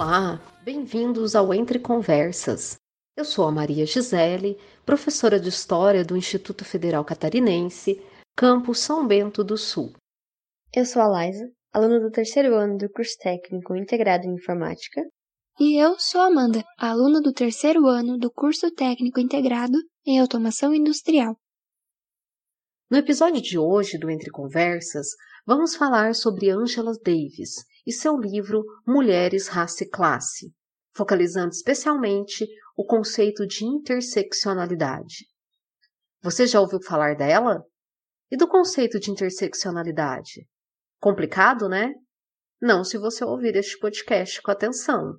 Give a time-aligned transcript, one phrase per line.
[0.00, 2.76] Olá, bem-vindos ao Entre Conversas.
[3.16, 8.00] Eu sou a Maria Gisele, professora de História do Instituto Federal Catarinense,
[8.36, 9.92] campus São Bento do Sul.
[10.72, 15.02] Eu sou a Laisa, aluna do terceiro ano do curso técnico integrado em informática.
[15.58, 20.72] E eu sou a Amanda, aluna do terceiro ano do curso técnico integrado em automação
[20.72, 21.36] industrial.
[22.88, 25.08] No episódio de hoje do Entre Conversas,
[25.44, 30.52] vamos falar sobre Angela Davis e seu livro Mulheres, Raça e Classe,
[30.94, 35.26] focalizando especialmente o conceito de interseccionalidade.
[36.22, 37.64] Você já ouviu falar dela?
[38.30, 40.46] E do conceito de interseccionalidade?
[41.00, 41.94] Complicado, né?
[42.60, 45.18] Não se você ouvir este podcast com atenção.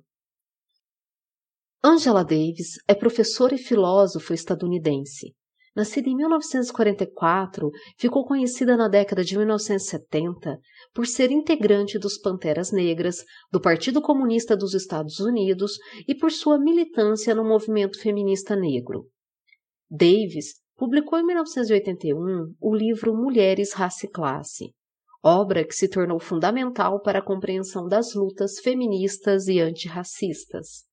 [1.82, 5.34] Angela Davis é professora e filósofa estadunidense
[5.74, 10.58] Nascida em 1944, ficou conhecida na década de 1970
[10.92, 16.58] por ser integrante dos Panteras Negras, do Partido Comunista dos Estados Unidos e por sua
[16.58, 19.06] militância no movimento feminista negro.
[19.88, 24.72] Davis publicou em 1981 o livro Mulheres, Raça e Classe,
[25.22, 30.84] obra que se tornou fundamental para a compreensão das lutas feministas e antirracistas.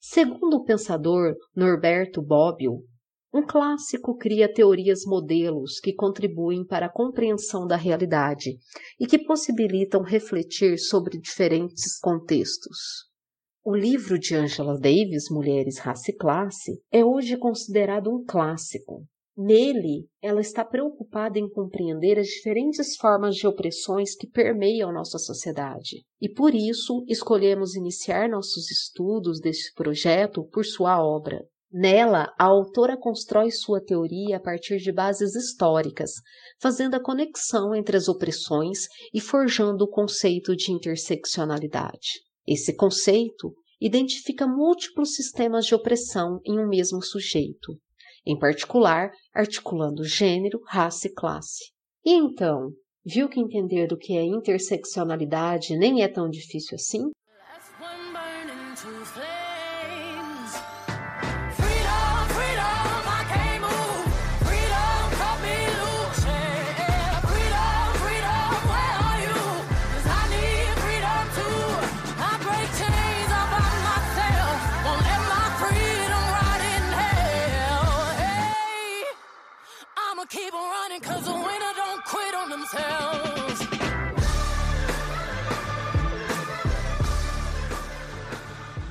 [0.00, 2.78] Segundo o pensador Norberto Bobbio,
[3.32, 8.58] um clássico cria teorias modelos que contribuem para a compreensão da realidade
[8.98, 13.08] e que possibilitam refletir sobre diferentes contextos.
[13.64, 19.04] O livro de Angela Davis, Mulheres, Raça e Classe, é hoje considerado um clássico.
[19.36, 26.04] Nele, ela está preocupada em compreender as diferentes formas de opressões que permeiam nossa sociedade.
[26.20, 32.96] E por isso, escolhemos iniciar nossos estudos deste projeto por sua obra, Nela, a autora
[32.96, 36.14] constrói sua teoria a partir de bases históricas,
[36.60, 42.22] fazendo a conexão entre as opressões e forjando o conceito de interseccionalidade.
[42.44, 47.78] Esse conceito identifica múltiplos sistemas de opressão em um mesmo sujeito,
[48.26, 51.70] em particular articulando gênero, raça e classe.
[52.04, 52.72] E então,
[53.04, 57.10] viu que entender do que é interseccionalidade nem é tão difícil assim?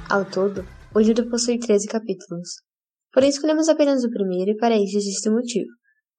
[0.09, 0.65] Ao todo,
[0.95, 2.63] o livro possui 13 capítulos.
[3.13, 5.69] Porém, escolhemos apenas o primeiro e para isso existe um motivo.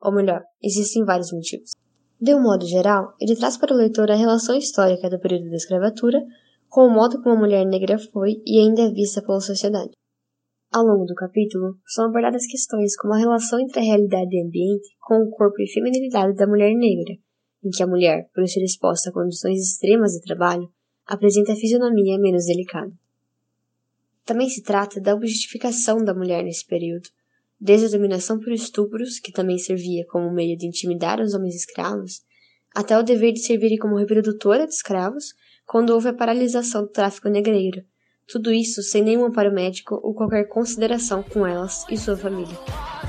[0.01, 1.73] Ou melhor, existem vários motivos.
[2.21, 5.57] De um modo geral, ele traz para o leitor a relação histórica do período da
[5.57, 6.23] escravatura
[6.69, 9.91] com o modo como a mulher negra foi e ainda é vista pela sociedade.
[10.73, 14.89] Ao longo do capítulo, são abordadas questões como a relação entre a realidade e ambiente
[15.01, 17.15] com o corpo e feminilidade da mulher negra,
[17.65, 20.69] em que a mulher, por ser exposta a condições extremas de trabalho,
[21.09, 22.93] apresenta a fisionomia menos delicada.
[24.25, 27.09] Também se trata da objetificação da mulher nesse período,
[27.61, 32.23] desde a dominação por estupros, que também servia como meio de intimidar os homens escravos,
[32.75, 35.35] até o dever de servir como reprodutora de escravos
[35.67, 37.85] quando houve a paralisação do tráfico negreiro,
[38.27, 43.00] tudo isso sem nenhum amparo médico ou qualquer consideração com elas e sua família.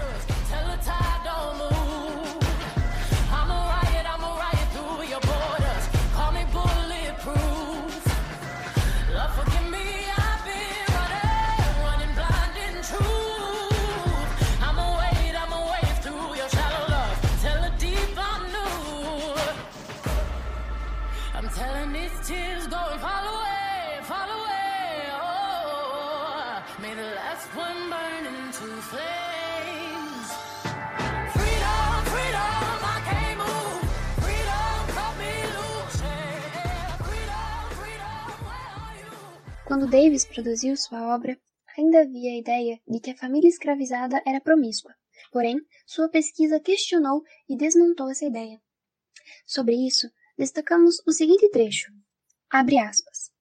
[39.72, 41.40] Quando Davis produziu sua obra,
[41.78, 44.94] ainda havia a ideia de que a família escravizada era promíscua.
[45.32, 48.60] Porém, sua pesquisa questionou e desmontou essa ideia.
[49.46, 51.90] Sobre isso, destacamos o seguinte trecho.
[52.50, 53.32] Abre aspas.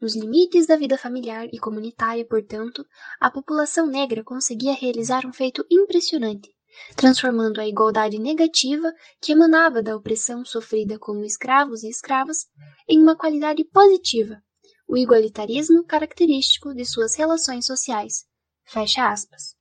[0.00, 2.86] Nos limites da vida familiar e comunitária, portanto,
[3.18, 6.54] a população negra conseguia realizar um feito impressionante,
[6.94, 12.46] transformando a igualdade negativa que emanava da opressão sofrida como escravos e escravas
[12.88, 14.40] em uma qualidade positiva,
[14.86, 18.24] o igualitarismo característico de suas relações sociais.
[18.64, 19.54] Fecha aspas.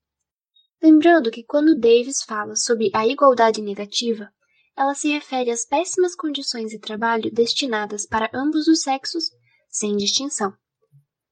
[0.81, 4.29] Lembrando que quando Davis fala sobre a igualdade negativa,
[4.75, 9.25] ela se refere às péssimas condições de trabalho destinadas para ambos os sexos,
[9.69, 10.53] sem distinção.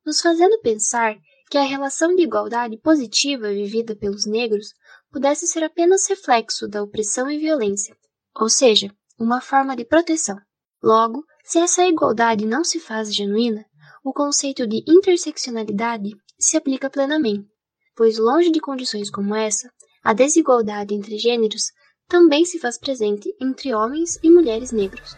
[0.05, 1.15] nos fazendo pensar
[1.49, 4.73] que a relação de igualdade positiva vivida pelos negros
[5.11, 7.95] pudesse ser apenas reflexo da opressão e violência,
[8.35, 8.89] ou seja,
[9.19, 10.37] uma forma de proteção.
[10.81, 13.65] Logo, se essa igualdade não se faz genuína,
[14.03, 17.47] o conceito de interseccionalidade se aplica plenamente,
[17.95, 19.71] pois longe de condições como essa,
[20.03, 21.71] a desigualdade entre gêneros
[22.07, 25.15] também se faz presente entre homens e mulheres negros.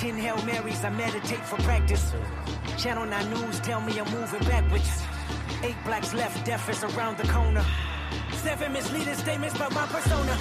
[0.00, 2.12] Ten Hail Marys, I meditate for practice.
[2.76, 5.02] Channel 9 News tell me I'm moving backwards.
[5.62, 7.64] Eight blacks left, deaf is around the corner.
[8.42, 10.36] Seven misleading statements about my persona.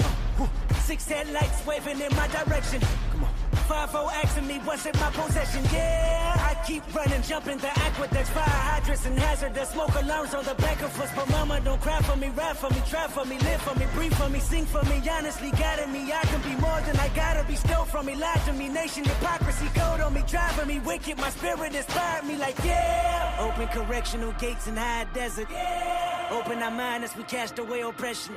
[0.87, 2.79] Six headlights waving in my direction.
[3.11, 3.33] Come on.
[3.67, 5.61] Five O asking me what's in my possession.
[5.73, 10.55] Yeah, I keep running, jumping the aqueducts, fire hydrants and hazardous smoke alarms on the
[10.55, 11.11] back of us.
[11.13, 13.85] But mama, don't cry for me, rap for me, trap for me, live for me,
[13.95, 15.01] breathe for me, sing for me.
[15.09, 17.55] Honestly, guiding me, I can be more than I gotta be.
[17.57, 21.17] Stole from me, lied to me, nation hypocrisy, code on me, driving me wicked.
[21.17, 23.35] My spirit inspired me, like yeah.
[23.41, 25.47] Open correctional gates in high desert.
[25.51, 26.29] Yeah.
[26.31, 28.35] Open our mind as we cast away oppression.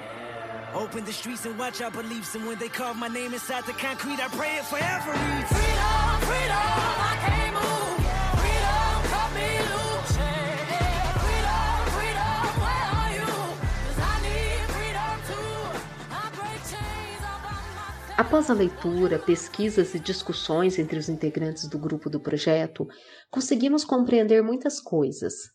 [0.74, 2.34] Open the streets and watch our beliefs.
[2.36, 5.50] And when they carve my name inside the concrete, I pray it forever reads.
[5.50, 6.56] Freedom, freedom,
[7.10, 7.98] I can't move.
[8.38, 10.14] Freedom, cut me loose.
[11.26, 13.30] Freedom, freedom, where are you?
[13.82, 15.58] Cause I need freedom too.
[16.10, 18.16] I break chains myself.
[18.16, 22.86] Após a leitura, pesquisas e discussões entre os integrantes do grupo do projeto,
[23.28, 25.50] conseguimos compreender muitas coisas.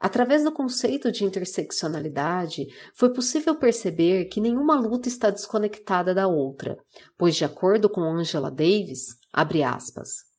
[0.00, 6.78] Através do conceito de interseccionalidade, foi possível perceber que nenhuma luta está desconectada da outra,
[7.18, 10.30] pois, de acordo com Angela Davis, abre aspas,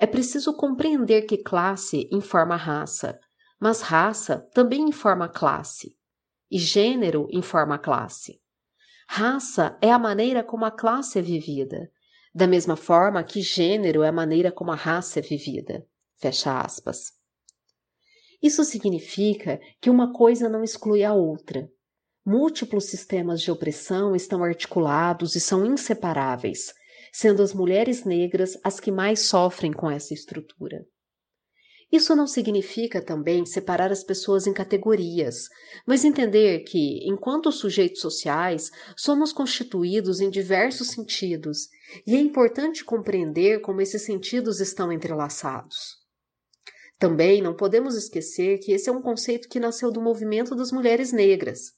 [0.00, 3.18] é preciso compreender que classe informa raça,
[3.60, 5.96] mas raça também informa classe,
[6.48, 8.40] e gênero informa classe.
[9.08, 11.90] Raça é a maneira como a classe é vivida,
[12.32, 15.84] da mesma forma que gênero é a maneira como a raça é vivida.
[16.16, 17.17] Fecha aspas.
[18.42, 21.68] Isso significa que uma coisa não exclui a outra.
[22.24, 26.72] Múltiplos sistemas de opressão estão articulados e são inseparáveis,
[27.12, 30.86] sendo as mulheres negras as que mais sofrem com essa estrutura.
[31.90, 35.48] Isso não significa também separar as pessoas em categorias,
[35.86, 41.68] mas entender que, enquanto sujeitos sociais, somos constituídos em diversos sentidos,
[42.06, 45.96] e é importante compreender como esses sentidos estão entrelaçados.
[46.98, 51.12] Também não podemos esquecer que esse é um conceito que nasceu do movimento das mulheres
[51.12, 51.72] negras.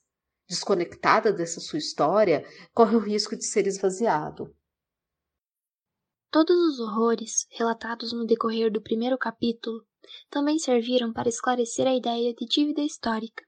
[0.49, 4.55] Desconectada dessa sua história, corre o risco de ser esvaziado.
[6.31, 9.85] Todos os horrores relatados no decorrer do primeiro capítulo
[10.31, 13.45] também serviram para esclarecer a ideia de dívida histórica,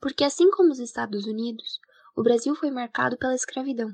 [0.00, 1.78] porque assim como os Estados Unidos,
[2.14, 3.90] o Brasil foi marcado pela escravidão,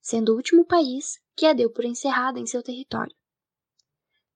[0.00, 3.14] sendo o último país que a deu por encerrada em seu território.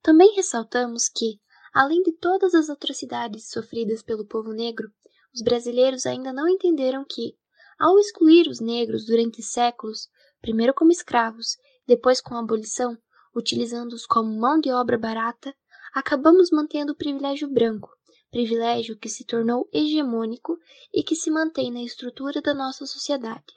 [0.03, 1.41] Também ressaltamos que,
[1.77, 4.91] Além de todas as atrocidades sofridas pelo povo negro,
[5.35, 7.37] os brasileiros ainda não entenderam que,
[7.79, 10.09] ao excluir os negros durante séculos,
[10.41, 12.97] primeiro como escravos, depois com a abolição,
[13.35, 15.55] utilizando-os como mão de obra barata,
[15.93, 17.91] acabamos mantendo o privilégio branco,
[18.31, 20.57] privilégio que se tornou hegemônico
[20.95, 23.53] e que se mantém na estrutura da nossa sociedade.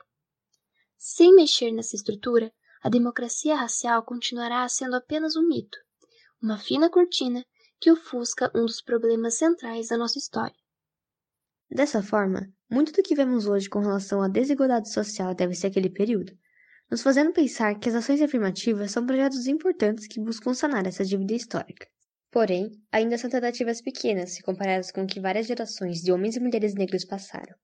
[0.97, 2.51] Sem mexer nessa estrutura,
[2.83, 5.77] a democracia racial continuará sendo apenas um mito,
[6.41, 7.45] uma fina cortina
[7.79, 10.55] que ofusca um dos problemas centrais da nossa história.
[11.71, 15.89] Dessa forma, muito do que vemos hoje com relação à desigualdade social deve ser aquele
[15.89, 16.37] período,
[16.89, 21.35] nos fazendo pensar que as ações afirmativas são projetos importantes que buscam sanar essa dívida
[21.35, 21.87] histórica.
[22.31, 26.39] Porém, ainda são tentativas pequenas se comparadas com o que várias gerações de homens e
[26.39, 27.55] mulheres negros passaram.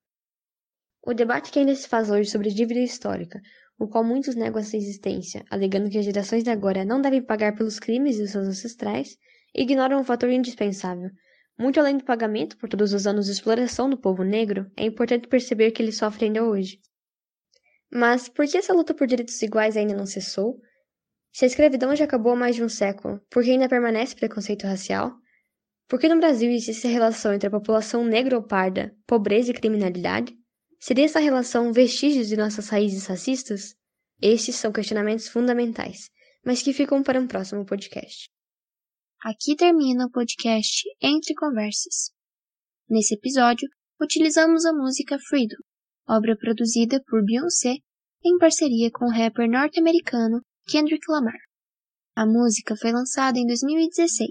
[1.03, 3.39] O debate que ainda se faz hoje sobre dívida histórica,
[3.77, 7.55] o qual muitos negam essa existência, alegando que as gerações de agora não devem pagar
[7.55, 9.17] pelos crimes de seus ancestrais,
[9.55, 11.09] ignoram um fator indispensável.
[11.57, 15.27] Muito além do pagamento por todos os anos de exploração do povo negro, é importante
[15.27, 16.79] perceber que ele sofre ainda hoje.
[17.89, 20.59] Mas por que essa luta por direitos iguais ainda não cessou?
[21.31, 24.67] Se a escravidão já acabou há mais de um século, por que ainda permanece preconceito
[24.67, 25.13] racial?
[25.87, 29.53] Por que no Brasil existe a relação entre a população negra ou parda, pobreza e
[29.53, 30.35] criminalidade?
[30.79, 33.75] Seria essa relação vestígios de nossas raízes racistas?
[34.21, 36.09] Estes são questionamentos fundamentais,
[36.43, 38.29] mas que ficam para um próximo podcast.
[39.25, 42.11] Aqui termina o podcast Entre Conversas.
[42.87, 43.67] Nesse episódio,
[43.99, 45.57] utilizamos a música Freedom,
[46.07, 47.77] obra produzida por Beyoncé
[48.23, 51.39] em parceria com o rapper norte-americano Kendrick Lamar.
[52.15, 54.29] A música foi lançada em 2016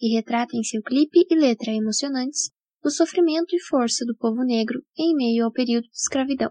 [0.00, 2.50] e retrata em seu clipe e letra emocionantes
[2.82, 6.50] o sofrimento e força do povo negro em meio ao período de escravidão.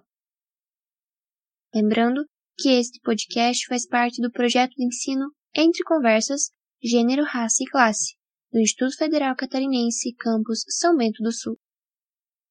[1.75, 2.23] Lembrando
[2.57, 6.43] que este podcast faz parte do projeto de ensino Entre Conversas,
[6.83, 8.15] Gênero, Raça e Classe,
[8.51, 11.57] do Instituto Federal Catarinense, campus São Bento do Sul.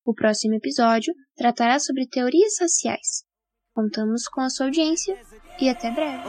[0.06, 3.24] O próximo episódio tratará sobre teorias raciais.
[3.74, 5.20] Contamos com a sua audiência
[5.60, 6.22] e até breve.